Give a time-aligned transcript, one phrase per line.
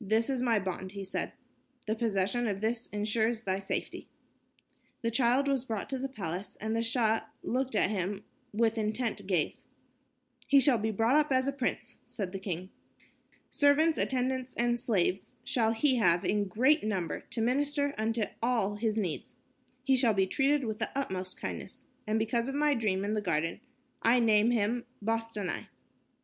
[0.00, 1.34] "This is my bond," he said.
[1.86, 4.08] "The possession of this ensures thy safety."
[5.02, 9.24] The child was brought to the palace, and the Shah looked at him with intent
[9.28, 9.68] gaze.
[10.48, 12.70] "He shall be brought up as a prince," said the king.
[13.50, 18.96] "Servants, attendants and slaves shall he have in great number to minister unto all his
[18.96, 19.36] needs.
[19.84, 21.86] He shall be treated with the utmost kindness.
[22.04, 23.60] And because of my dream in the garden,
[24.02, 25.68] I name him Bostanai."